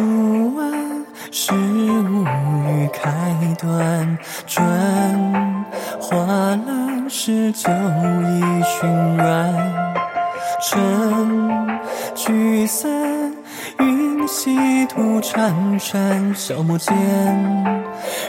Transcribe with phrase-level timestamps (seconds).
[0.00, 4.64] 初闻是物语开端，转
[6.00, 6.16] 花
[6.56, 9.52] 阑是旧衣裙软，
[10.62, 11.78] 尘
[12.14, 12.90] 聚散
[13.80, 16.96] 云溪土潺潺，消磨间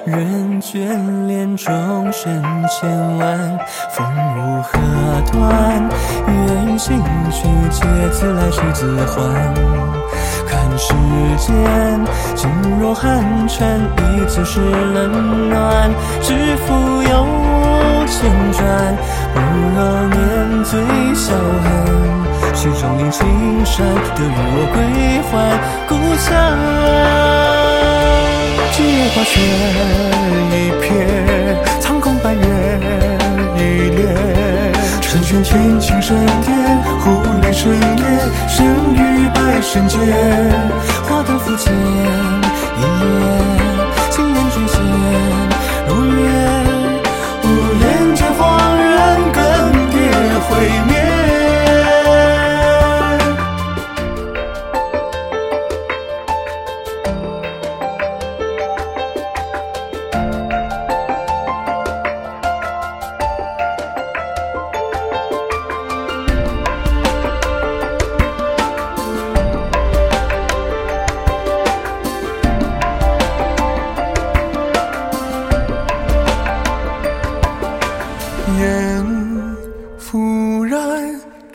[0.03, 3.57] 人眷恋钟声千万，
[3.91, 4.71] 风无何
[5.32, 5.90] 端，
[6.27, 7.01] 远行
[7.32, 10.20] 去皆自来水自还。
[10.52, 10.94] 看世
[11.38, 11.55] 间，
[12.35, 15.90] 静若寒蝉，一次是冷暖，
[16.21, 17.26] 知否有
[18.05, 18.62] 千转，
[19.34, 19.40] 不
[19.74, 19.79] 若
[20.10, 20.72] 念最
[21.16, 21.66] 晓恨。
[22.54, 23.26] 曲终临青
[23.63, 24.77] 山，得与我归
[25.32, 25.32] 还
[25.88, 26.27] 故乡。
[28.74, 28.76] 几
[29.16, 29.32] 花雪
[30.52, 30.90] 一片，
[39.71, 39.99] 于百神间。
[41.07, 42.40] 花灯浮浅，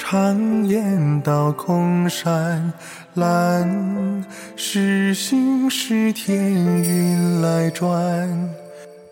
[0.08, 2.72] 长烟到空山，
[3.14, 4.24] 蓝
[4.54, 7.90] 是心是天云来转，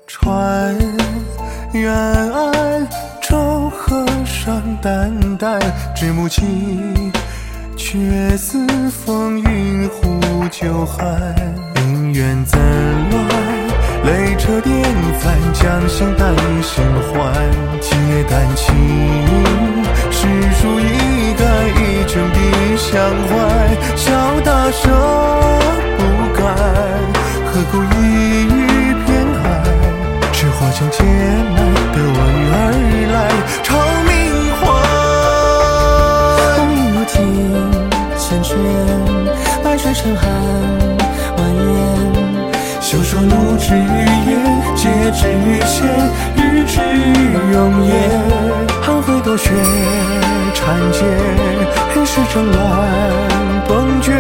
[0.07, 0.73] 船
[1.73, 2.89] 远岸
[3.21, 5.61] 舟河上淡淡，
[5.97, 7.13] 知母亲
[7.77, 11.35] 却似风云呼救寒，
[11.75, 12.57] 姻缘怎
[13.11, 13.29] 乱？
[14.05, 14.81] 泪车颠
[15.19, 16.25] 翻，将心带
[16.63, 17.51] 心还，
[17.81, 17.97] 皆
[18.31, 18.73] 丹青，
[20.65, 20.83] 诗书一
[21.35, 21.45] 改，
[21.77, 22.39] 一卷笔
[22.79, 22.97] 相
[23.29, 23.31] 怀，
[23.97, 24.09] 笑
[24.43, 24.83] 大声
[25.99, 26.01] 不
[26.33, 26.41] 改，
[27.45, 27.85] 何故一
[28.47, 28.49] 语
[29.05, 29.13] 偏
[29.45, 29.47] 爱？
[30.33, 31.59] 只化将劫难，
[31.93, 32.57] 得我与儿
[33.13, 33.17] 来，
[33.63, 33.69] 长
[34.09, 34.11] 命
[34.59, 34.63] 还。
[36.57, 37.15] 风雨无停，
[38.17, 38.57] 缱绻，
[39.63, 40.23] 白水成寒，
[41.37, 41.77] 蜿蜒。
[42.81, 43.79] 休说怒之语
[44.31, 44.33] 言，
[44.75, 45.21] 皆之
[45.69, 45.85] 前，
[46.37, 46.81] 日之
[47.53, 47.93] 永夜。
[50.65, 50.99] 寒灰多雪，缠结，
[51.95, 52.59] 黑石正乱
[53.69, 54.13] 崩决。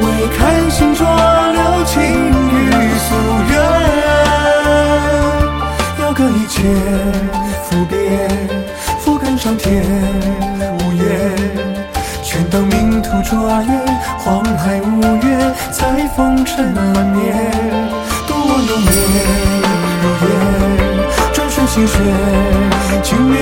[0.00, 0.02] 唯
[0.36, 2.52] 看星浊流，情与
[2.98, 3.06] 夙
[3.50, 3.52] 愿。
[6.00, 6.62] 遥歌一切，
[7.64, 7.96] 赋别，
[9.04, 9.84] 覆根上天
[10.78, 11.04] 无言。
[12.22, 13.72] 权当命途卓越，
[14.18, 17.34] 黄海无月，才风尘满面。
[18.26, 18.92] 独我浓灭
[20.02, 20.30] 如烟，
[21.34, 21.92] 转瞬心血
[23.02, 23.36] 尽灭。